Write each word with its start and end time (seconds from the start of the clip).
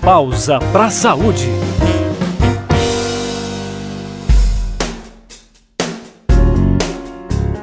Pausa 0.00 0.58
para 0.72 0.86
a 0.86 0.90
saúde. 0.90 1.46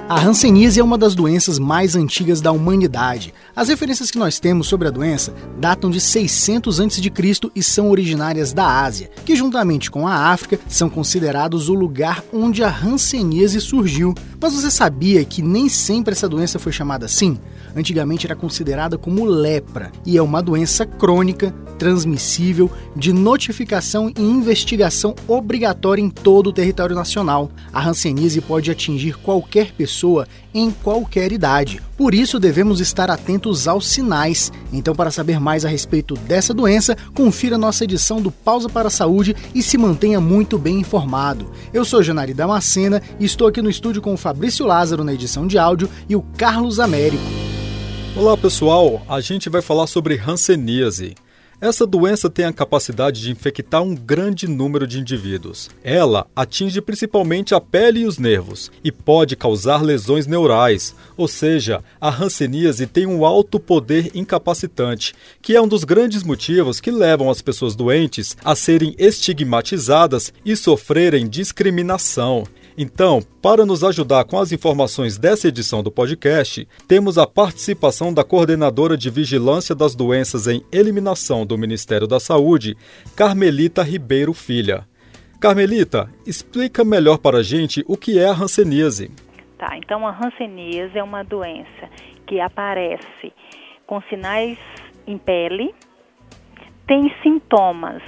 A 0.08 0.22
hanseníase 0.22 0.80
é 0.80 0.84
uma 0.84 0.98
das 0.98 1.14
doenças 1.16 1.60
mais 1.60 1.96
antigas 1.96 2.40
da 2.40 2.52
humanidade. 2.52 3.34
As 3.56 3.70
referências 3.70 4.10
que 4.10 4.18
nós 4.18 4.40
temos 4.40 4.68
sobre 4.68 4.88
a 4.88 4.92
doença 4.92 5.34
datam 5.60 5.90
de 5.90 6.00
600 6.00 6.80
a.C. 6.80 7.12
e 7.56 7.64
são 7.64 7.90
originárias 7.90 8.54
da 8.54 8.84
Ásia, 8.84 9.10
que 9.26 9.36
juntamente 9.36 9.92
com 9.92 10.08
a 10.08 10.32
África 10.32 10.60
são 10.68 10.90
considerados 10.90 11.70
o 11.70 11.74
lugar 11.74 12.24
onde 12.32 12.64
a 12.64 12.70
hanseníase 12.70 13.60
surgiu. 13.60 14.14
Mas 14.40 14.54
você 14.54 14.70
sabia 14.70 15.26
que 15.26 15.42
nem 15.42 15.68
sempre 15.68 16.14
essa 16.14 16.30
doença 16.30 16.60
foi 16.60 16.72
chamada 16.72 17.06
assim? 17.06 17.40
Antigamente 17.76 18.28
era 18.28 18.36
considerada 18.36 18.98
como 18.98 19.26
lepra 19.26 19.92
e 20.06 20.18
é 20.18 20.22
uma 20.22 20.42
doença 20.42 20.86
crônica, 20.86 21.54
transmissível, 21.78 22.72
de 22.96 23.12
notificação 23.14 24.10
e 24.10 24.22
investigação 24.22 25.16
obrigatória 25.28 26.02
em 26.02 26.10
todo 26.10 26.48
o 26.48 26.54
território 26.54 26.96
nacional. 26.96 27.52
A 27.74 27.88
hanseníase 27.88 28.42
pode 28.42 28.70
atingir 28.70 29.18
qualquer 29.18 29.72
pessoa 29.74 30.28
em 30.54 30.72
qualquer 30.72 31.32
idade. 31.32 31.82
Por 31.96 32.14
isso 32.14 32.40
devemos 32.40 32.80
estar 32.80 33.10
atentos 33.10 33.68
aos 33.68 33.88
sinais. 33.88 34.52
Então, 34.72 34.96
para 34.96 35.12
saber 35.12 35.40
mais 35.40 35.66
a 35.66 35.70
respeito 35.70 36.14
dessa 36.16 36.54
doença, 36.54 36.96
confira 37.14 37.58
nossa 37.58 37.84
edição 37.84 38.22
do 38.22 38.32
Pausa 38.32 38.70
para 38.70 38.88
a 38.88 38.92
Saúde 38.92 39.36
e 39.54 39.62
se 39.64 39.78
mantenha 39.78 40.20
muito 40.20 40.58
bem 40.58 40.80
informado. 40.80 41.52
Eu 41.74 41.84
sou 41.84 42.04
Janari 42.04 42.34
Damascena 42.34 43.02
e 43.20 43.26
estou 43.26 43.48
aqui 43.48 43.62
no 43.62 43.70
estúdio 43.70 44.02
com 44.02 44.14
o 44.14 44.18
Fabrício 44.28 44.66
Lázaro 44.66 45.06
na 45.06 45.14
edição 45.14 45.48
de 45.48 45.58
áudio 45.58 45.90
e 46.10 46.14
o 46.14 46.22
Carlos 46.22 46.82
Américo. 46.82 47.24
Olá 48.14 48.36
pessoal, 48.36 49.02
a 49.08 49.22
gente 49.22 49.50
vai 49.50 49.62
falar 49.62 49.88
sobre 49.88 50.18
hanseníase. 50.18 51.16
Essa 51.60 51.88
doença 51.88 52.30
tem 52.30 52.46
a 52.46 52.54
capacidade 52.54 53.20
de 53.20 53.32
infectar 53.32 53.82
um 53.82 53.96
grande 53.96 54.48
número 54.48 54.86
de 54.86 55.00
indivíduos. 55.00 55.72
Ela 55.84 56.28
atinge 56.36 56.80
principalmente 56.80 57.56
a 57.56 57.60
pele 57.60 58.02
e 58.02 58.06
os 58.06 58.20
nervos 58.20 58.72
e 58.84 58.92
pode 58.92 59.36
causar 59.36 59.82
lesões 59.82 60.28
neurais, 60.28 60.94
ou 61.18 61.28
seja, 61.28 61.84
a 62.00 62.10
hanseníase 62.10 62.86
tem 62.86 63.08
um 63.08 63.26
alto 63.26 63.60
poder 63.60 64.12
incapacitante, 64.14 65.16
que 65.42 65.56
é 65.56 65.62
um 65.62 65.68
dos 65.68 65.84
grandes 65.84 66.22
motivos 66.22 66.80
que 66.80 66.92
levam 66.92 67.28
as 67.28 67.42
pessoas 67.42 67.76
doentes 67.76 68.38
a 68.46 68.56
serem 68.56 68.94
estigmatizadas 69.00 70.32
e 70.46 70.56
sofrerem 70.56 71.28
discriminação. 71.28 72.44
Então, 72.78 73.24
para 73.42 73.66
nos 73.66 73.84
ajudar 73.84 74.24
com 74.26 74.38
as 74.38 74.52
informações 74.52 75.18
dessa 75.18 75.48
edição 75.48 75.82
do 75.82 75.90
podcast, 75.90 76.68
temos 76.88 77.18
a 77.18 77.26
participação 77.26 78.14
da 78.14 78.24
coordenadora 78.24 78.96
de 78.96 79.10
Vigilância 79.10 79.74
das 79.74 79.96
Doenças 79.96 80.46
em 80.46 80.64
Eliminação 80.72 81.44
do 81.48 81.58
Ministério 81.58 82.06
da 82.06 82.20
Saúde, 82.20 82.76
Carmelita 83.16 83.82
Ribeiro 83.82 84.34
Filha. 84.34 84.86
Carmelita, 85.40 86.10
explica 86.26 86.84
melhor 86.84 87.18
para 87.18 87.38
a 87.38 87.44
gente 87.44 87.84
o 87.88 87.98
que 87.98 88.20
é 88.20 88.28
a 88.28 88.34
hanseníase. 88.34 89.10
Tá, 89.58 89.78
então 89.78 90.06
a 90.06 90.12
hanseníase 90.12 90.98
é 90.98 91.04
uma 91.04 91.24
doença 91.24 91.90
que 92.28 92.40
aparece 92.40 93.34
com 93.88 94.02
sinais 94.04 94.60
em 95.08 95.18
pele, 95.18 95.74
tem 96.86 97.12
sintomas 97.24 98.04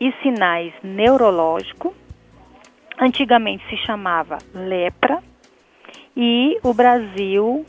e 0.00 0.10
sinais 0.22 0.72
neurológicos 0.82 1.92
Antigamente 3.02 3.68
se 3.68 3.76
chamava 3.78 4.38
lepra 4.54 5.20
e 6.16 6.56
o 6.62 6.72
Brasil 6.72 7.66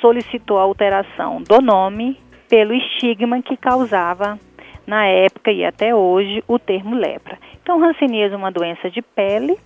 solicitou 0.00 0.58
a 0.58 0.62
alteração 0.62 1.42
do 1.42 1.60
nome 1.60 2.18
pelo 2.50 2.74
estigma 2.74 3.40
que 3.40 3.56
causava 3.56 4.38
na 4.86 5.06
época 5.06 5.52
e 5.52 5.64
até 5.64 5.94
hoje 5.94 6.42
o 6.48 6.58
termo 6.58 6.96
lepra. 6.96 7.38
Então, 7.62 7.82
hanseníase 7.82 8.34
é 8.34 8.36
uma 8.36 8.50
doença 8.50 8.90
de 8.90 9.00
pele 9.00 9.56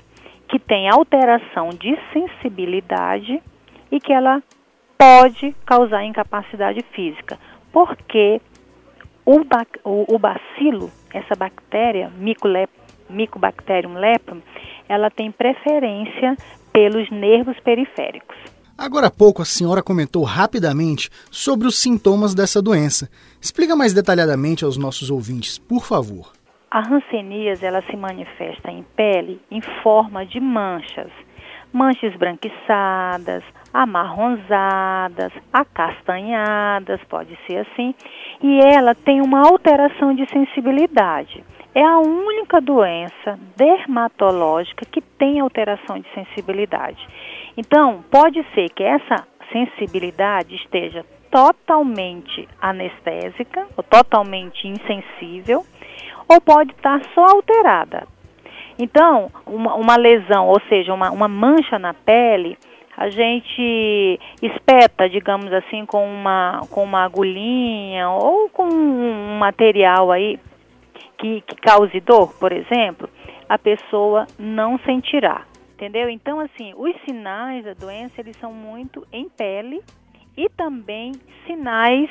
que 0.46 0.58
tem 0.58 0.88
alteração 0.88 1.70
de 1.70 1.98
sensibilidade 2.12 3.42
e 3.90 3.98
que 3.98 4.12
ela 4.12 4.42
pode 4.98 5.56
causar 5.64 6.04
incapacidade 6.04 6.84
física, 6.92 7.38
porque 7.72 8.40
o, 9.24 9.40
o, 9.84 10.14
o 10.14 10.18
bacilo, 10.18 10.90
essa 11.12 11.34
bactéria, 11.34 12.12
Mycobacterium 13.08 13.94
leprum, 13.94 14.40
ela 14.88 15.10
tem 15.10 15.30
preferência 15.32 16.36
pelos 16.72 17.10
nervos 17.10 17.58
periféricos. 17.60 18.36
Agora 18.76 19.06
há 19.06 19.10
pouco 19.10 19.40
a 19.40 19.44
senhora 19.44 19.82
comentou 19.82 20.24
rapidamente 20.24 21.08
sobre 21.30 21.68
os 21.68 21.80
sintomas 21.80 22.34
dessa 22.34 22.60
doença. 22.60 23.08
Explica 23.40 23.76
mais 23.76 23.94
detalhadamente 23.94 24.64
aos 24.64 24.76
nossos 24.76 25.10
ouvintes, 25.10 25.58
por 25.58 25.84
favor. 25.84 26.32
A 26.72 26.80
hanseníase 26.80 27.64
ela 27.64 27.82
se 27.82 27.96
manifesta 27.96 28.72
em 28.72 28.82
pele 28.96 29.40
em 29.48 29.60
forma 29.80 30.26
de 30.26 30.40
manchas, 30.40 31.10
manchas 31.72 32.12
esbranquiçadas, 32.12 33.44
amarronzadas, 33.72 35.32
acastanhadas, 35.52 37.00
pode 37.08 37.38
ser 37.46 37.58
assim, 37.58 37.94
e 38.42 38.58
ela 38.58 38.92
tem 38.92 39.20
uma 39.20 39.46
alteração 39.46 40.12
de 40.16 40.28
sensibilidade 40.30 41.44
é 41.74 41.82
a 41.82 41.98
única 41.98 42.60
doença 42.60 43.38
dermatológica 43.56 44.86
que 44.86 45.00
tem 45.00 45.40
alteração 45.40 45.98
de 45.98 46.08
sensibilidade. 46.14 47.04
Então, 47.56 48.04
pode 48.10 48.44
ser 48.54 48.68
que 48.70 48.82
essa 48.82 49.26
sensibilidade 49.52 50.56
esteja 50.56 51.04
totalmente 51.30 52.48
anestésica, 52.60 53.66
ou 53.76 53.82
totalmente 53.82 54.68
insensível, 54.68 55.64
ou 56.28 56.40
pode 56.40 56.72
estar 56.72 57.00
só 57.14 57.24
alterada. 57.24 58.06
Então, 58.78 59.30
uma, 59.46 59.74
uma 59.74 59.96
lesão, 59.96 60.48
ou 60.48 60.60
seja, 60.68 60.92
uma, 60.92 61.10
uma 61.10 61.28
mancha 61.28 61.78
na 61.78 61.94
pele, 61.94 62.58
a 62.96 63.08
gente 63.08 64.20
espeta, 64.40 65.08
digamos 65.08 65.52
assim, 65.52 65.84
com 65.84 66.04
uma, 66.06 66.60
com 66.70 66.84
uma 66.84 67.04
agulhinha 67.04 68.08
ou 68.10 68.48
com 68.48 68.68
um 68.68 69.38
material 69.38 70.12
aí 70.12 70.38
que, 71.18 71.40
que 71.40 71.56
cause 71.56 71.98
dor, 72.00 72.32
por 72.38 72.52
exemplo, 72.52 73.08
a 73.48 73.58
pessoa 73.58 74.26
não 74.38 74.78
sentirá, 74.80 75.42
entendeu? 75.74 76.08
Então, 76.08 76.40
assim, 76.40 76.72
os 76.76 76.94
sinais 77.04 77.64
da 77.64 77.74
doença, 77.74 78.14
eles 78.18 78.36
são 78.38 78.52
muito 78.52 79.06
em 79.12 79.28
pele 79.28 79.82
e 80.36 80.48
também 80.48 81.12
sinais 81.46 82.10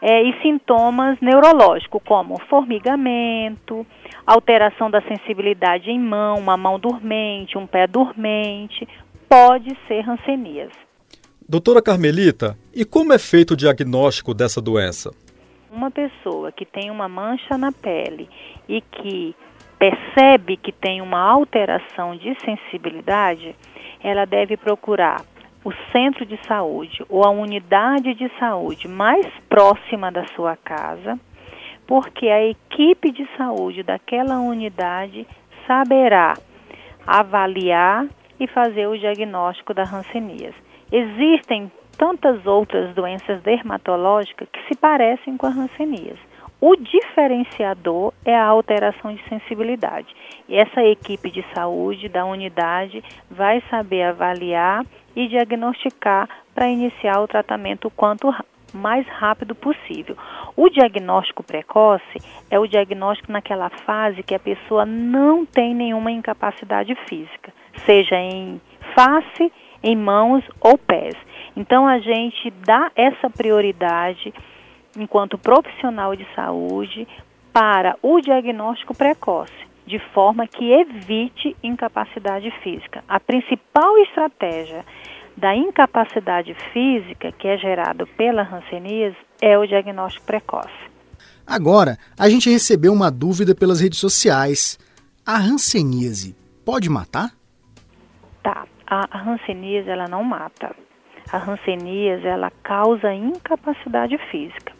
é, 0.00 0.22
e 0.22 0.42
sintomas 0.42 1.18
neurológicos, 1.20 2.02
como 2.04 2.38
formigamento, 2.48 3.86
alteração 4.26 4.90
da 4.90 5.00
sensibilidade 5.02 5.90
em 5.90 5.98
mão, 5.98 6.36
uma 6.36 6.56
mão 6.56 6.78
dormente, 6.78 7.58
um 7.58 7.66
pé 7.66 7.86
dormente, 7.86 8.86
pode 9.28 9.76
ser 9.88 10.08
hanseníase. 10.08 10.84
Doutora 11.48 11.82
Carmelita, 11.82 12.56
e 12.74 12.84
como 12.84 13.12
é 13.12 13.18
feito 13.18 13.52
o 13.52 13.56
diagnóstico 13.56 14.32
dessa 14.32 14.60
doença? 14.60 15.10
uma 15.74 15.90
pessoa 15.90 16.52
que 16.52 16.64
tem 16.64 16.90
uma 16.90 17.08
mancha 17.08 17.58
na 17.58 17.72
pele 17.72 18.28
e 18.68 18.80
que 18.80 19.34
percebe 19.84 20.56
que 20.56 20.72
tem 20.72 21.02
uma 21.02 21.20
alteração 21.20 22.16
de 22.16 22.34
sensibilidade, 22.42 23.54
ela 24.02 24.24
deve 24.24 24.56
procurar 24.56 25.20
o 25.62 25.72
centro 25.92 26.24
de 26.24 26.38
saúde 26.46 27.04
ou 27.08 27.22
a 27.24 27.30
unidade 27.30 28.14
de 28.14 28.30
saúde 28.38 28.88
mais 28.88 29.26
próxima 29.48 30.10
da 30.10 30.24
sua 30.28 30.56
casa, 30.56 31.18
porque 31.86 32.28
a 32.28 32.46
equipe 32.46 33.10
de 33.10 33.28
saúde 33.36 33.82
daquela 33.82 34.40
unidade 34.40 35.26
saberá 35.66 36.34
avaliar 37.06 38.06
e 38.40 38.46
fazer 38.46 38.86
o 38.86 38.98
diagnóstico 38.98 39.74
da 39.74 39.82
hanseníase. 39.82 40.56
Existem 40.90 41.70
tantas 41.98 42.46
outras 42.46 42.94
doenças 42.94 43.42
dermatológicas 43.42 44.48
que 44.50 44.66
se 44.66 44.74
parecem 44.78 45.36
com 45.36 45.46
a 45.46 45.50
hanseníase. 45.50 46.33
O 46.66 46.76
diferenciador 46.76 48.14
é 48.24 48.34
a 48.34 48.46
alteração 48.46 49.14
de 49.14 49.22
sensibilidade. 49.28 50.08
E 50.48 50.56
essa 50.56 50.82
equipe 50.82 51.30
de 51.30 51.44
saúde 51.54 52.08
da 52.08 52.24
unidade 52.24 53.04
vai 53.30 53.62
saber 53.68 54.04
avaliar 54.04 54.82
e 55.14 55.28
diagnosticar 55.28 56.26
para 56.54 56.70
iniciar 56.70 57.20
o 57.20 57.28
tratamento 57.28 57.88
o 57.88 57.90
quanto 57.90 58.34
mais 58.72 59.06
rápido 59.08 59.54
possível. 59.54 60.16
O 60.56 60.70
diagnóstico 60.70 61.42
precoce 61.42 62.18
é 62.50 62.58
o 62.58 62.66
diagnóstico 62.66 63.30
naquela 63.30 63.68
fase 63.68 64.22
que 64.22 64.34
a 64.34 64.40
pessoa 64.40 64.86
não 64.86 65.44
tem 65.44 65.74
nenhuma 65.74 66.10
incapacidade 66.10 66.94
física, 67.06 67.52
seja 67.84 68.16
em 68.16 68.58
face, 68.94 69.52
em 69.82 69.94
mãos 69.94 70.42
ou 70.62 70.78
pés. 70.78 71.14
Então 71.54 71.86
a 71.86 71.98
gente 71.98 72.50
dá 72.64 72.90
essa 72.96 73.28
prioridade 73.28 74.32
enquanto 74.96 75.38
profissional 75.38 76.14
de 76.14 76.26
saúde 76.34 77.06
para 77.52 77.96
o 78.02 78.20
diagnóstico 78.20 78.94
precoce, 78.94 79.52
de 79.86 79.98
forma 80.12 80.46
que 80.46 80.72
evite 80.72 81.56
incapacidade 81.62 82.50
física. 82.62 83.04
A 83.08 83.20
principal 83.20 83.96
estratégia 83.98 84.84
da 85.36 85.54
incapacidade 85.54 86.54
física 86.72 87.32
que 87.32 87.48
é 87.48 87.56
gerada 87.56 88.06
pela 88.16 88.42
hanseníase 88.42 89.16
é 89.40 89.58
o 89.58 89.66
diagnóstico 89.66 90.26
precoce. 90.26 90.72
Agora, 91.46 91.98
a 92.18 92.28
gente 92.28 92.48
recebeu 92.48 92.92
uma 92.92 93.10
dúvida 93.10 93.54
pelas 93.54 93.80
redes 93.80 93.98
sociais. 93.98 94.78
A 95.26 95.36
hanseníase 95.36 96.34
pode 96.64 96.88
matar? 96.88 97.30
Tá, 98.42 98.66
a, 98.86 99.06
a 99.10 99.22
hanseníase 99.22 99.88
ela 99.88 100.08
não 100.08 100.24
mata. 100.24 100.74
A 101.30 101.38
hanseníase 101.38 102.26
ela 102.26 102.50
causa 102.62 103.12
incapacidade 103.12 104.16
física. 104.30 104.73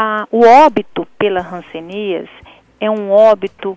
A, 0.00 0.28
o 0.30 0.46
óbito 0.46 1.04
pela 1.18 1.40
hanseníase 1.40 2.30
é 2.78 2.88
um 2.88 3.10
óbito 3.10 3.76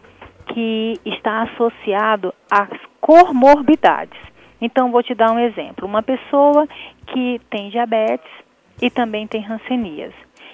que 0.53 0.99
está 1.03 1.41
associado 1.41 2.31
às 2.47 2.69
comorbidades. 2.99 4.19
Então, 4.61 4.91
vou 4.91 5.01
te 5.01 5.15
dar 5.15 5.31
um 5.31 5.39
exemplo. 5.39 5.87
Uma 5.87 6.03
pessoa 6.03 6.67
que 7.07 7.41
tem 7.49 7.71
diabetes 7.71 8.29
e 8.79 8.91
também 8.91 9.25
tem 9.25 9.43
hanseníase. 9.43 10.13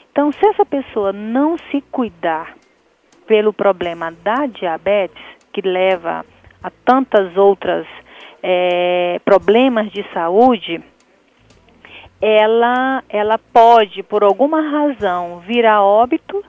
Então, 0.10 0.32
se 0.32 0.48
essa 0.48 0.66
pessoa 0.66 1.12
não 1.12 1.58
se 1.70 1.82
cuidar 1.92 2.56
pelo 3.26 3.52
problema 3.52 4.10
da 4.24 4.46
diabetes, 4.46 5.22
que 5.52 5.60
leva 5.62 6.26
a 6.64 6.70
tantas 6.86 7.36
outras 7.36 7.86
é, 8.42 9.20
problemas 9.26 9.92
de 9.92 10.02
saúde, 10.14 10.82
ela, 12.22 13.04
ela 13.10 13.38
pode, 13.38 14.02
por 14.04 14.24
alguma 14.24 14.62
razão, 14.62 15.40
vir 15.40 15.66
a 15.66 15.84
óbito 15.84 16.44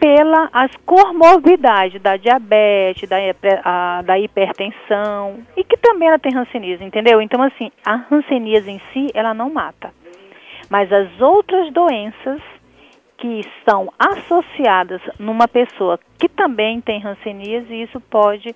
pela 0.00 0.48
as 0.52 0.70
comorbidades 0.84 2.00
da 2.02 2.16
diabetes, 2.16 3.08
da, 3.08 3.16
a, 3.64 4.02
da 4.02 4.18
hipertensão 4.18 5.38
e 5.56 5.64
que 5.64 5.76
também 5.76 6.08
ela 6.08 6.18
tem 6.18 6.36
hanseníase, 6.36 6.84
entendeu? 6.84 7.20
Então 7.20 7.42
assim, 7.42 7.70
a 7.84 8.04
hanseníase 8.10 8.70
em 8.70 8.80
si, 8.92 9.08
ela 9.14 9.32
não 9.32 9.50
mata. 9.50 9.92
Mas 10.68 10.92
as 10.92 11.20
outras 11.20 11.72
doenças 11.72 12.40
que 13.18 13.40
estão 13.40 13.90
associadas 13.98 15.00
numa 15.18 15.48
pessoa 15.48 15.98
que 16.18 16.28
também 16.28 16.80
tem 16.80 17.02
hanseníase, 17.02 17.82
isso 17.82 18.00
pode, 18.00 18.54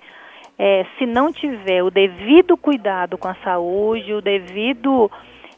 é, 0.57 0.85
se 0.97 1.05
não 1.05 1.33
tiver 1.33 1.83
o 1.83 1.89
devido 1.89 2.55
cuidado 2.55 3.17
com 3.17 3.27
a 3.27 3.35
saúde, 3.43 4.13
o 4.13 4.21
devido 4.21 5.09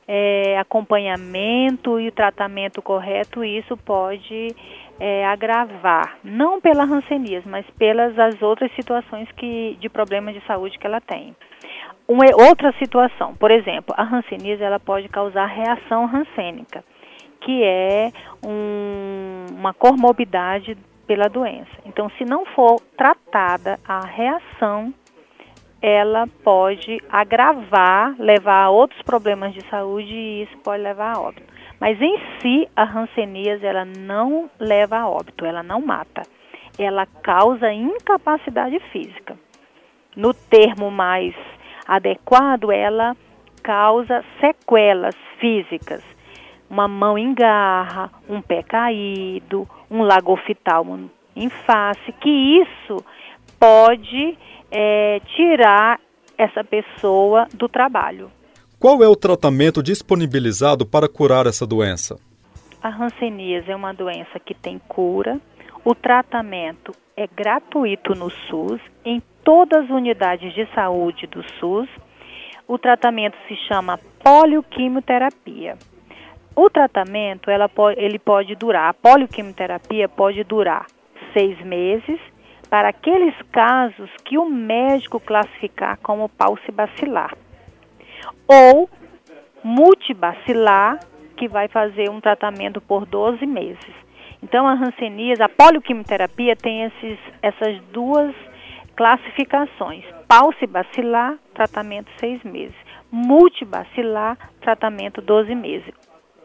é, 0.07 0.57
acompanhamento 0.59 2.00
e 2.00 2.07
o 2.07 2.11
tratamento 2.11 2.81
correto, 2.81 3.44
isso 3.44 3.77
pode 3.77 4.55
é, 5.00 5.25
agravar, 5.25 6.17
não 6.23 6.61
pela 6.61 6.83
hanseníase, 6.83 7.47
mas 7.47 7.65
pelas 7.77 8.17
as 8.17 8.41
outras 8.41 8.71
situações 8.75 9.29
que, 9.33 9.77
de 9.79 9.89
problemas 9.89 10.33
de 10.33 10.45
saúde 10.45 10.77
que 10.77 10.85
ela 10.85 11.01
tem. 11.01 11.35
Uma 12.07 12.25
outra 12.47 12.73
situação, 12.73 13.33
por 13.35 13.50
exemplo, 13.50 13.95
a 13.97 14.03
hanseníase 14.03 14.61
ela 14.61 14.79
pode 14.79 15.07
causar 15.07 15.45
reação 15.45 16.05
rancênica, 16.05 16.83
que 17.39 17.63
é 17.63 18.11
um, 18.45 19.45
uma 19.57 19.73
comorbidade 19.73 20.77
pela 21.07 21.27
doença. 21.27 21.71
Então, 21.85 22.09
se 22.17 22.25
não 22.25 22.45
for 22.47 22.79
tratada 22.97 23.79
a 23.88 24.05
reação, 24.05 24.94
ela 25.85 26.27
pode 26.45 27.03
agravar, 27.09 28.15
levar 28.18 28.63
a 28.63 28.69
outros 28.69 29.01
problemas 29.01 29.53
de 29.53 29.59
saúde 29.69 30.13
e 30.13 30.44
isso 30.44 30.57
pode 30.59 30.81
levar 30.81 31.18
a 31.18 31.19
óbito. 31.19 31.53
Mas 31.77 32.01
em 32.01 32.18
si, 32.39 32.69
a 32.74 32.83
hanseníase 32.83 33.65
ela 33.65 33.83
não 33.83 34.50
leva 34.57 35.00
a 35.00 35.09
óbito, 35.09 35.45
ela 35.45 35.62
não 35.62 35.81
mata. 35.81 36.21
Ela 36.80 37.06
causa 37.06 37.74
incapacidade 37.74 38.80
física. 38.94 39.38
No 40.15 40.33
termo 40.33 40.89
mais 40.89 41.35
adequado, 41.86 42.71
ela 42.71 43.18
causa 43.62 44.24
sequelas 44.39 45.15
físicas. 45.38 46.01
Uma 46.69 46.88
mão 46.88 47.18
em 47.18 47.33
garra, 47.33 48.09
um 48.29 48.41
pé 48.41 48.63
caído, 48.63 49.68
um 49.91 50.01
lagoftalmo 50.01 51.12
em 51.36 51.50
face, 51.50 52.13
que 52.13 52.29
isso 52.29 53.03
pode 53.59 54.38
é, 54.73 55.21
tirar 55.35 55.99
essa 56.35 56.63
pessoa 56.63 57.47
do 57.53 57.69
trabalho. 57.69 58.31
Qual 58.79 59.03
é 59.03 59.07
o 59.07 59.15
tratamento 59.15 59.83
disponibilizado 59.83 60.85
para 60.85 61.07
curar 61.07 61.45
essa 61.45 61.65
doença? 61.65 62.19
A 62.81 62.89
hanseníase 62.89 63.71
é 63.71 63.75
uma 63.75 63.93
doença 63.93 64.39
que 64.43 64.53
tem 64.53 64.79
cura. 64.89 65.39
O 65.85 65.93
tratamento 65.93 66.91
é 67.15 67.27
gratuito 67.27 68.13
no 68.15 68.29
SUS, 68.29 68.81
em 69.05 69.21
todas 69.43 69.85
as 69.85 69.89
unidades 69.89 70.53
de 70.53 70.67
saúde 70.73 71.27
do 71.27 71.43
SUS. 71.59 71.87
O 72.67 72.77
tratamento 72.77 73.37
se 73.47 73.55
chama 73.67 73.99
polioquimioterapia. 74.21 75.77
O 76.55 76.69
tratamento 76.69 77.49
ela 77.49 77.69
ele 77.95 78.19
pode 78.19 78.55
durar, 78.55 78.89
a 78.89 78.93
polioquimioterapia 78.93 80.09
pode 80.09 80.43
durar 80.43 80.85
seis 81.33 81.59
meses 81.65 82.19
para 82.73 82.89
aqueles 82.89 83.35
casos 83.51 84.09
que 84.25 84.35
o 84.35 84.49
médico 84.49 85.19
classificar 85.19 85.95
como 86.01 86.27
paucibacilar 86.27 87.31
ou 88.47 88.89
multibacilar, 89.63 90.97
que 91.37 91.47
vai 91.47 91.67
fazer 91.67 92.09
um 92.09 92.19
tratamento 92.19 92.81
por 92.81 93.05
12 93.05 93.45
meses. 93.45 93.93
Então, 94.41 94.67
a 94.67 94.73
hanseníase, 94.73 95.43
a 95.43 95.47
polioquimioterapia 95.47 96.55
tem 96.55 96.85
esses, 96.85 97.19
essas 97.43 97.79
duas 97.91 98.33
classificações. 98.95 100.03
Paucibacilar, 100.27 101.37
tratamento 101.53 102.09
6 102.19 102.43
meses. 102.43 102.75
Multibacilar, 103.11 104.35
tratamento 104.61 105.21
12 105.21 105.53
meses. 105.53 105.93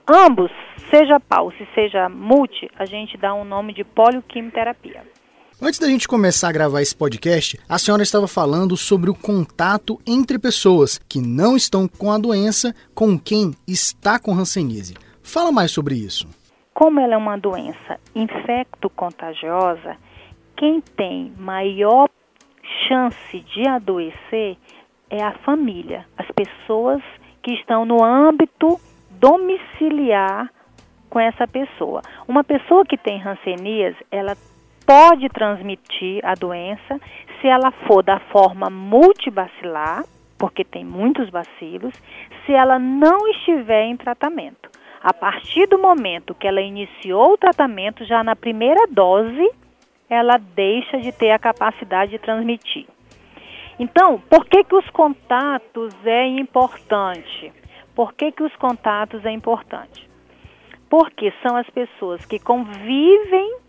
Ambos, 0.06 0.52
seja 0.90 1.19
pauci, 1.19 1.66
seja 1.74 2.06
multi, 2.10 2.70
a 2.78 2.84
gente 2.84 3.16
dá 3.16 3.32
um 3.32 3.44
nome 3.44 3.72
de 3.72 3.82
polioquimioterapia. 3.82 5.16
Antes 5.60 5.81
da 5.81 5.88
gente 5.88 6.06
começar 6.06 6.50
a 6.50 6.52
gravar 6.52 6.82
esse 6.82 6.94
podcast, 6.94 7.58
a 7.69 7.78
senhora 7.78 8.05
estava 8.05 8.28
falando 8.28 8.76
sobre 8.76 9.10
o 9.10 9.14
contato 9.14 10.00
entre 10.06 10.38
pessoas 10.38 10.99
que 10.99 11.20
não 11.20 11.56
estão 11.56 11.88
com 11.88 12.12
a 12.12 12.19
doença 12.19 12.72
com 12.94 13.19
quem 13.19 13.50
está 13.66 14.20
com 14.20 14.32
hanseníase. 14.32 14.94
Fala 15.20 15.50
mais 15.50 15.72
sobre 15.72 15.96
isso. 15.96 16.28
Como 16.72 17.00
ela 17.00 17.14
é 17.14 17.16
uma 17.16 17.37
doença 17.37 17.99
infecto-contagiosa, 18.14 19.96
quem 20.56 20.81
tem 20.81 21.32
maior 21.37 22.08
chance 22.87 23.40
de 23.40 23.66
adoecer 23.66 24.56
é 25.10 25.20
a 25.25 25.32
família, 25.38 26.06
as 26.16 26.28
pessoas 26.31 27.02
que 27.43 27.52
estão 27.55 27.84
no 27.84 28.05
âmbito 28.05 28.78
domiciliar 29.10 30.52
com 31.10 31.19
essa 31.19 31.49
pessoa. 31.49 32.00
Uma 32.28 32.44
pessoa 32.44 32.84
que 32.84 32.96
tem 32.96 33.20
hanseníase, 33.20 33.99
ela 34.08 34.37
pode 34.88 35.29
transmitir 35.29 36.24
a 36.24 36.32
doença 36.32 36.98
se 37.39 37.46
ela 37.46 37.70
for 37.86 38.03
da 38.03 38.19
forma 38.32 38.70
multibacilar, 38.70 40.03
porque 40.39 40.65
tem 40.65 40.82
muitos 40.82 41.29
bacilos, 41.29 41.93
se 42.46 42.53
ela 42.53 42.79
não 42.79 43.29
estiver 43.29 43.84
em 43.84 43.98
tratamento. 43.98 44.70
A 45.03 45.12
partir 45.12 45.67
do 45.67 45.79
momento 45.79 46.34
que 46.34 46.48
ela 46.48 46.62
iniciou 46.62 47.34
o 47.34 47.36
tratamento, 47.36 48.03
já 48.06 48.24
na 48.24 48.34
primeira 48.34 48.86
dose, 48.91 49.51
ela 50.08 50.39
deixa 50.39 50.96
de 50.96 51.12
ter 51.12 51.32
a 51.32 51.39
capacidade 51.39 52.12
de 52.12 52.19
transmitir. 52.19 52.86
Então, 53.79 54.19
por 54.31 54.46
que, 54.46 54.65
que 54.65 54.74
os 54.74 54.89
contatos 54.89 55.94
é 56.06 56.27
importante? 56.29 57.53
Por 57.94 58.15
que, 58.15 58.32
que 58.32 58.43
os 58.43 58.56
contatos 58.56 59.22
é 59.27 59.31
importante? 59.31 60.08
Porque 60.89 61.31
são 61.43 61.56
as 61.56 61.69
pessoas 61.69 62.24
que 62.24 62.39
convivem 62.39 63.68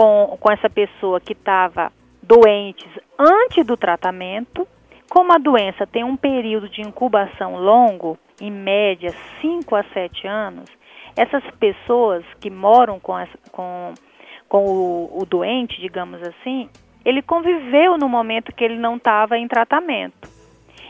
com, 0.00 0.38
com 0.40 0.50
essa 0.50 0.70
pessoa 0.70 1.20
que 1.20 1.34
estava 1.34 1.92
doentes 2.22 2.88
antes 3.18 3.66
do 3.66 3.76
tratamento. 3.76 4.66
Como 5.10 5.30
a 5.30 5.36
doença 5.36 5.86
tem 5.86 6.02
um 6.02 6.16
período 6.16 6.70
de 6.70 6.80
incubação 6.80 7.56
longo, 7.56 8.16
em 8.40 8.50
média 8.50 9.12
5 9.42 9.76
a 9.76 9.84
7 9.92 10.26
anos, 10.26 10.70
essas 11.14 11.44
pessoas 11.56 12.24
que 12.40 12.48
moram 12.48 12.98
com, 12.98 13.12
com, 13.52 13.92
com 14.48 14.64
o, 14.64 15.20
o 15.20 15.26
doente, 15.26 15.78
digamos 15.78 16.22
assim, 16.22 16.70
ele 17.04 17.20
conviveu 17.20 17.98
no 17.98 18.08
momento 18.08 18.54
que 18.54 18.64
ele 18.64 18.78
não 18.78 18.96
estava 18.96 19.36
em 19.36 19.46
tratamento. 19.46 20.30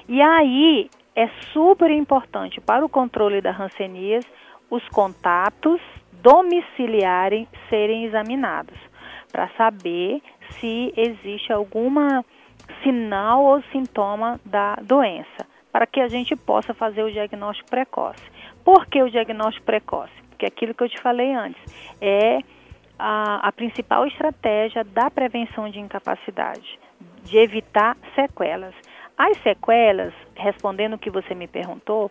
E 0.09 0.23
aí 0.23 0.89
é 1.17 1.29
super 1.53 1.91
importante 1.91 2.61
para 2.61 2.85
o 2.85 2.89
controle 2.89 3.41
da 3.41 3.51
rancenias 3.51 4.25
os 4.71 4.87
contatos 4.91 5.81
domiciliares 6.13 7.49
serem 7.69 8.05
examinados 8.05 8.90
para 9.31 9.49
saber 9.57 10.23
se 10.59 10.93
existe 10.97 11.53
alguma 11.53 12.25
sinal 12.83 13.45
ou 13.45 13.63
sintoma 13.73 14.41
da 14.45 14.77
doença, 14.77 15.47
para 15.73 15.87
que 15.87 16.01
a 16.01 16.09
gente 16.09 16.35
possa 16.37 16.75
fazer 16.75 17.03
o 17.03 17.13
diagnóstico 17.13 17.71
precoce. 17.71 18.23
Por 18.65 18.87
que 18.87 19.03
o 19.03 19.11
diagnóstico 19.11 19.67
precoce? 19.67 20.13
Porque 20.31 20.47
aquilo 20.47 20.75
que 20.75 20.83
eu 20.83 20.89
te 20.89 21.01
falei 21.01 21.35
antes 21.35 21.63
é 22.01 22.41
a, 22.99 23.49
a 23.49 23.53
principal 23.53 24.07
estratégia 24.07 24.85
da 24.85 25.11
prevenção 25.11 25.69
de 25.71 25.81
incapacidade, 25.81 26.79
de 27.25 27.39
evitar 27.39 27.97
sequelas. 28.15 28.75
As 29.17 29.37
sequelas, 29.39 30.15
respondendo 30.35 30.95
o 30.95 30.99
que 30.99 31.11
você 31.11 31.35
me 31.35 31.47
perguntou, 31.47 32.11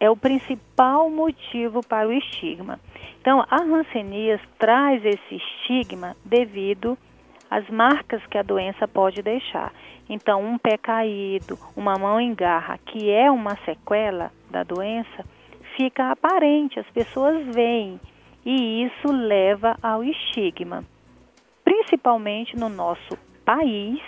é 0.00 0.10
o 0.10 0.16
principal 0.16 1.10
motivo 1.10 1.86
para 1.86 2.08
o 2.08 2.12
estigma. 2.12 2.80
Então, 3.20 3.44
a 3.50 3.62
Hanseníase 3.62 4.42
traz 4.58 5.04
esse 5.04 5.36
estigma 5.36 6.16
devido 6.24 6.96
às 7.50 7.68
marcas 7.68 8.24
que 8.26 8.38
a 8.38 8.42
doença 8.42 8.88
pode 8.88 9.20
deixar. 9.20 9.72
Então, 10.08 10.42
um 10.42 10.56
pé 10.56 10.78
caído, 10.78 11.58
uma 11.76 11.94
mão 11.98 12.18
em 12.18 12.34
garra, 12.34 12.78
que 12.78 13.10
é 13.10 13.30
uma 13.30 13.56
sequela 13.64 14.32
da 14.50 14.64
doença, 14.64 15.24
fica 15.76 16.10
aparente, 16.10 16.80
as 16.80 16.90
pessoas 16.90 17.46
veem, 17.54 18.00
e 18.44 18.84
isso 18.84 19.12
leva 19.12 19.76
ao 19.82 20.02
estigma. 20.02 20.82
Principalmente 21.62 22.56
no 22.56 22.68
nosso 22.70 23.16
país, 23.44 24.00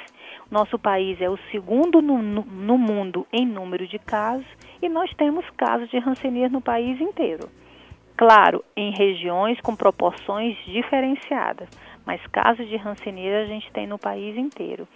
nosso 0.53 0.79
país 0.79 1.19
é 1.19 1.31
o 1.31 1.39
segundo 1.51 2.03
no, 2.03 2.21
no, 2.21 2.77
mundo 2.77 3.27
em 3.33 3.47
número 3.47 3.87
de 3.89 3.99
casos 3.99 4.47
e 4.83 4.89
nós 4.89 5.11
temos 5.15 5.49
casos 5.57 5.89
de 5.89 5.97
Hanseníase 5.97 6.53
no 6.53 6.61
país 6.61 7.01
inteiro. 7.01 7.49
Claro, 8.15 8.63
em 8.77 8.93
regiões 8.93 9.59
com 9.63 9.75
proporções 9.75 10.55
diferenciadas, 10.67 11.71
mas 12.05 12.21
casos 12.27 12.69
de 12.69 12.77
Hanseníase 12.77 13.45
a 13.45 13.47
gente 13.47 13.73
tem 13.73 13.87
no 13.87 13.99
país 13.99 14.37
inteiro. 14.37 14.87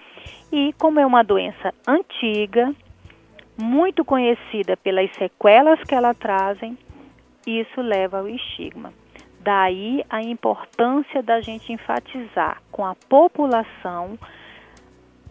E 0.52 0.74
como 0.74 1.00
é 1.00 1.06
uma 1.06 1.24
doença 1.24 1.72
antiga, 1.88 2.74
muito 3.56 4.04
conhecida 4.04 4.76
pelas 4.76 5.10
sequelas 5.14 5.82
que 5.84 5.94
ela 5.94 6.12
trazem, 6.12 6.76
isso 7.46 7.80
leva 7.80 8.18
ao 8.18 8.28
estigma. 8.28 8.92
Daí 9.40 10.04
a 10.10 10.20
importância 10.20 11.22
da 11.22 11.40
gente 11.40 11.72
enfatizar 11.72 12.60
com 12.70 12.84
a 12.84 12.94
população 13.08 14.18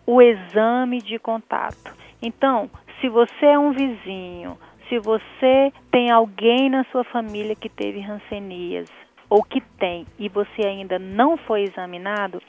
o 0.05 0.21
exame 0.21 1.01
de 1.01 1.17
contato. 1.19 1.93
Então, 2.21 2.69
se 2.99 3.09
você 3.09 3.45
é 3.45 3.59
um 3.59 3.71
vizinho, 3.71 4.57
se 4.87 4.99
você 4.99 5.71
tem 5.91 6.11
alguém 6.11 6.69
na 6.69 6.83
sua 6.85 7.03
família 7.03 7.55
que 7.55 7.69
teve 7.69 7.99
rancenias 7.99 8.87
ou 9.29 9.43
que 9.43 9.61
tem 9.79 10.05
e 10.19 10.29
você 10.29 10.65
ainda 10.65 10.99
não 10.99 11.37
foi 11.37 11.63
examinado, 11.63 12.41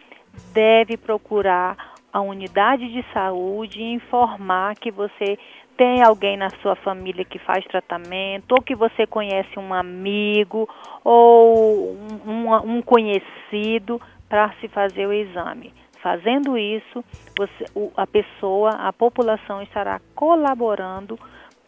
deve 0.52 0.96
procurar 0.96 1.94
a 2.12 2.20
unidade 2.20 2.90
de 2.92 3.04
saúde 3.12 3.80
e 3.80 3.92
informar 3.92 4.74
que 4.76 4.90
você 4.90 5.38
tem 5.76 6.02
alguém 6.02 6.36
na 6.36 6.48
sua 6.62 6.74
família 6.76 7.24
que 7.24 7.38
faz 7.38 7.64
tratamento, 7.66 8.52
ou 8.52 8.62
que 8.62 8.74
você 8.74 9.06
conhece 9.06 9.58
um 9.58 9.74
amigo 9.74 10.66
ou 11.04 11.94
um, 12.26 12.54
um 12.64 12.82
conhecido 12.82 14.00
para 14.28 14.52
se 14.60 14.68
fazer 14.68 15.06
o 15.06 15.12
exame. 15.12 15.72
Fazendo 16.06 16.56
isso, 16.56 17.04
você, 17.36 17.64
a 17.96 18.06
pessoa, 18.06 18.70
a 18.70 18.92
população 18.92 19.60
estará 19.60 20.00
colaborando 20.14 21.18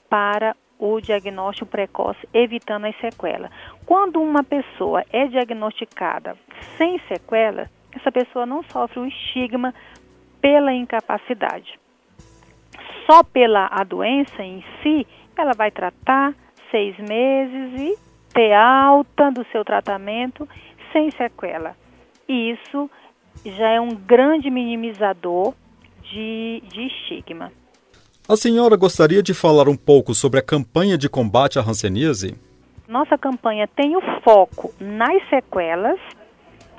para 0.08 0.54
o 0.78 1.00
diagnóstico 1.00 1.68
precoce, 1.68 2.20
evitando 2.32 2.84
as 2.84 2.96
sequelas. 3.00 3.50
Quando 3.84 4.22
uma 4.22 4.44
pessoa 4.44 5.02
é 5.12 5.26
diagnosticada 5.26 6.36
sem 6.76 7.00
sequela, 7.08 7.68
essa 7.90 8.12
pessoa 8.12 8.46
não 8.46 8.62
sofre 8.62 9.00
o 9.00 9.06
estigma 9.06 9.74
pela 10.40 10.72
incapacidade. 10.72 11.76
Só 13.10 13.24
pela 13.24 13.68
a 13.72 13.82
doença 13.82 14.40
em 14.40 14.62
si, 14.80 15.04
ela 15.36 15.52
vai 15.52 15.72
tratar 15.72 16.32
seis 16.70 16.96
meses 16.96 17.80
e 17.80 17.98
ter 18.32 18.52
alta 18.52 19.32
do 19.32 19.44
seu 19.46 19.64
tratamento 19.64 20.48
sem 20.92 21.10
sequela. 21.10 21.74
Isso 22.28 22.88
já 23.44 23.68
é 23.68 23.80
um 23.80 23.94
grande 23.94 24.50
minimizador 24.50 25.54
de, 26.02 26.62
de 26.68 26.86
estigma. 26.86 27.52
A 28.28 28.36
senhora 28.36 28.76
gostaria 28.76 29.22
de 29.22 29.32
falar 29.32 29.68
um 29.68 29.76
pouco 29.76 30.14
sobre 30.14 30.38
a 30.38 30.42
campanha 30.42 30.98
de 30.98 31.08
combate 31.08 31.58
à 31.58 31.62
hanseníase? 31.62 32.36
Nossa 32.86 33.16
campanha 33.16 33.66
tem 33.66 33.96
o 33.96 34.02
foco 34.22 34.74
nas 34.80 35.26
sequelas, 35.28 35.98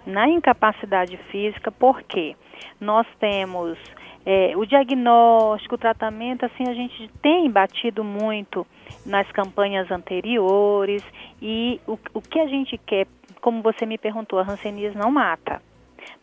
na 0.05 0.27
incapacidade 0.27 1.17
física, 1.31 1.71
porque 1.71 2.35
nós 2.79 3.05
temos 3.19 3.77
é, 4.25 4.53
o 4.55 4.65
diagnóstico, 4.65 5.75
o 5.75 5.77
tratamento, 5.77 6.45
assim, 6.45 6.67
a 6.67 6.73
gente 6.73 7.09
tem 7.21 7.49
batido 7.49 8.03
muito 8.03 8.65
nas 9.05 9.31
campanhas 9.31 9.89
anteriores 9.89 11.03
e 11.41 11.79
o, 11.87 11.97
o 12.13 12.21
que 12.21 12.39
a 12.39 12.47
gente 12.47 12.77
quer, 12.77 13.07
como 13.41 13.61
você 13.61 13.85
me 13.85 13.97
perguntou, 13.97 14.39
a 14.39 14.43
hanseníase 14.43 14.97
não 14.97 15.11
mata 15.11 15.61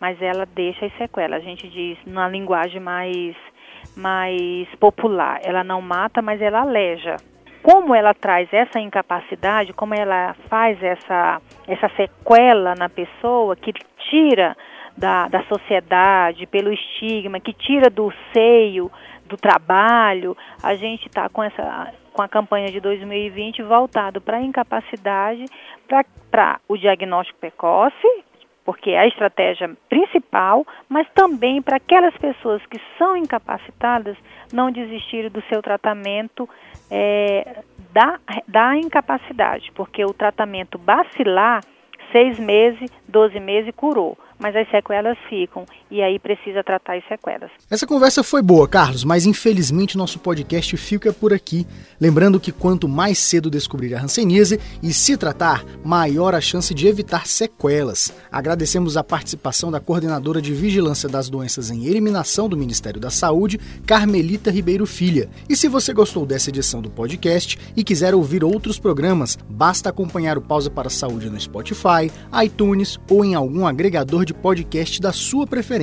mas 0.01 0.21
ela 0.21 0.47
deixa 0.47 0.87
as 0.87 0.97
sequelas. 0.97 1.43
A 1.43 1.45
gente 1.45 1.69
diz 1.69 1.99
na 2.07 2.29
linguagem 2.29 2.81
mais, 2.81 3.37
mais 3.97 4.69
popular, 4.81 5.41
ela 5.43 5.65
não 5.65 5.81
mata, 5.81 6.21
mas 6.23 6.41
ela 6.41 6.61
aleja. 6.61 7.17
Como 7.63 7.95
ela 7.95 8.15
traz 8.15 8.49
essa 8.53 8.79
incapacidade, 8.79 9.73
como 9.73 9.95
ela 9.95 10.35
faz 10.49 10.81
essa, 10.83 11.41
essa 11.67 11.89
sequela 11.97 12.75
na 12.77 12.89
pessoa 12.89 13.57
que 13.57 13.73
tira 14.09 14.57
da, 14.97 15.29
da 15.29 15.43
sociedade, 15.45 16.47
pelo 16.47 16.73
estigma, 16.73 17.41
que 17.41 17.53
tira 17.53 17.91
do 17.91 18.13
seio 18.33 18.91
do 19.25 19.37
trabalho, 19.37 20.37
a 20.63 20.75
gente 20.75 21.09
está 21.09 21.29
com 21.29 21.43
essa 21.43 21.93
com 22.17 22.23
a 22.23 22.29
campanha 22.29 22.69
de 22.69 22.81
2020 22.81 23.63
voltado 23.63 24.23
para 24.23 24.39
a 24.39 24.43
incapacidade, 24.43 25.45
para 26.31 26.59
o 26.67 26.75
diagnóstico 26.75 27.39
precoce, 27.39 28.25
porque 28.67 28.91
é 28.91 28.99
a 28.99 29.07
estratégia 29.07 29.71
principal, 29.89 30.67
mas 30.89 31.09
também 31.15 31.63
para 31.63 31.77
aquelas 31.77 32.15
pessoas 32.19 32.61
que 32.67 32.81
são 32.99 33.17
incapacitadas 33.17 34.17
não 34.53 34.73
desistirem 34.73 35.31
do 35.31 35.41
seu 35.43 35.63
tratamento 35.63 36.49
é, 36.91 37.63
da, 37.93 38.19
da 38.47 38.77
incapacidade, 38.77 39.71
porque 39.73 40.05
o 40.05 40.13
tratamento 40.13 40.77
bacilar, 40.77 41.63
seis 42.11 42.41
meses, 42.41 42.91
12 43.09 43.39
meses, 43.39 43.73
curou. 43.77 44.19
Mas 44.39 44.55
as 44.55 44.69
sequelas 44.69 45.17
ficam 45.29 45.65
e 45.91 46.03
aí 46.03 46.19
precisa 46.19 46.65
tratar 46.65 46.97
as 46.97 47.07
sequelas. 47.07 47.51
Essa 47.71 47.87
conversa 47.87 48.23
foi 48.23 48.43
boa, 48.43 48.67
Carlos, 48.67 49.05
mas 49.05 49.25
infelizmente 49.25 49.97
nosso 49.97 50.19
podcast 50.19 50.77
fica 50.77 51.13
por 51.13 51.33
aqui. 51.33 51.67
Lembrando 52.01 52.41
que 52.41 52.53
quanto 52.53 52.89
mais 52.89 53.19
cedo 53.19 53.51
descobrir 53.51 53.95
a 53.95 54.03
hanseníase 54.03 54.61
e 54.83 54.93
se 54.93 55.17
tratar, 55.17 55.65
maior 55.85 56.35
a 56.35 56.41
chance 56.41 56.75
de 56.75 56.89
evitar 56.89 57.27
sequelas. 57.27 58.13
Agradecemos 58.31 58.97
a 58.97 59.05
participação 59.05 59.71
da 59.71 59.81
coordenadora 59.81 60.43
de 60.43 60.53
Vigilância 60.53 61.09
das 61.09 61.29
Doenças 61.29 61.71
em 61.71 61.87
Eliminação 61.87 62.49
do 62.49 62.57
Ministério 62.57 63.01
da 63.01 63.11
Saúde, 63.11 63.59
Carmelita 63.87 64.51
Ribeiro 64.51 64.87
Filha. 64.87 65.29
E 65.49 65.55
se 65.55 65.69
você 65.69 65.93
gostou 65.93 66.27
dessa 66.27 66.51
edição 66.51 66.83
do 66.83 66.91
podcast 66.91 67.59
e 67.77 67.85
quiser 67.85 68.15
ouvir 68.15 68.43
outros 68.43 68.79
programas, 68.79 69.39
basta 69.49 69.89
acompanhar 69.89 70.37
o 70.37 70.43
Pausa 70.43 70.71
para 70.71 70.89
a 70.89 70.91
Saúde 70.91 71.31
no 71.31 71.41
Spotify, 71.41 72.11
iTunes 72.45 72.99
ou 73.09 73.25
em 73.25 73.35
algum 73.35 73.67
agregador 73.67 74.25
de 74.25 74.35
podcast 74.35 75.01
da 75.01 75.13
sua 75.13 75.47
preferência. 75.47 75.76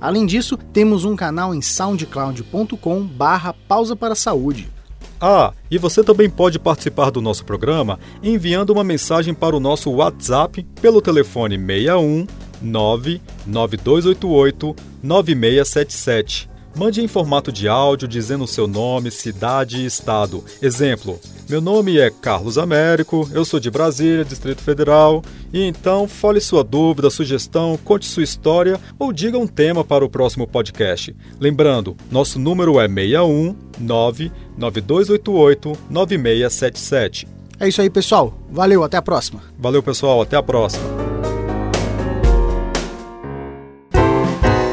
Além 0.00 0.26
disso, 0.26 0.56
temos 0.72 1.04
um 1.04 1.16
canal 1.16 1.54
em 1.54 1.62
soundcloud.com 1.62 3.02
barra 3.02 3.52
pausa 3.52 3.94
para 3.94 4.14
saúde. 4.14 4.72
Ah, 5.20 5.52
e 5.70 5.78
você 5.78 6.02
também 6.02 6.28
pode 6.28 6.58
participar 6.58 7.10
do 7.10 7.20
nosso 7.20 7.44
programa 7.44 8.00
enviando 8.22 8.70
uma 8.70 8.84
mensagem 8.84 9.32
para 9.32 9.56
o 9.56 9.60
nosso 9.60 9.90
WhatsApp 9.90 10.64
pelo 10.80 11.00
telefone 11.00 11.56
61 11.56 12.26
99288 12.60 14.74
9677 15.02 16.53
Mande 16.76 17.00
em 17.00 17.06
formato 17.06 17.52
de 17.52 17.68
áudio 17.68 18.08
dizendo 18.08 18.48
seu 18.48 18.66
nome, 18.66 19.10
cidade 19.10 19.78
e 19.78 19.86
estado. 19.86 20.42
Exemplo: 20.60 21.20
Meu 21.48 21.60
nome 21.60 21.98
é 21.98 22.10
Carlos 22.10 22.58
Américo, 22.58 23.28
eu 23.32 23.44
sou 23.44 23.60
de 23.60 23.70
Brasília, 23.70 24.24
Distrito 24.24 24.60
Federal, 24.60 25.22
e 25.52 25.62
então 25.62 26.08
fale 26.08 26.40
sua 26.40 26.64
dúvida, 26.64 27.10
sugestão, 27.10 27.78
conte 27.84 28.06
sua 28.06 28.24
história 28.24 28.80
ou 28.98 29.12
diga 29.12 29.38
um 29.38 29.46
tema 29.46 29.84
para 29.84 30.04
o 30.04 30.10
próximo 30.10 30.48
podcast. 30.48 31.14
Lembrando, 31.38 31.96
nosso 32.10 32.40
número 32.40 32.80
é 32.80 32.88
61 32.88 33.54
99288 33.78 35.78
9677. 35.88 37.28
É 37.60 37.68
isso 37.68 37.80
aí, 37.80 37.88
pessoal. 37.88 38.36
Valeu, 38.50 38.82
até 38.82 38.96
a 38.96 39.02
próxima. 39.02 39.40
Valeu, 39.56 39.82
pessoal, 39.82 40.22
até 40.22 40.36
a 40.36 40.42
próxima. 40.42 40.82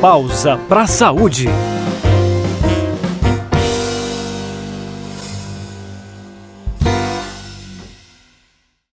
Pausa 0.01 0.58
para 0.67 0.81
a 0.81 0.88
saúde. 0.88 1.48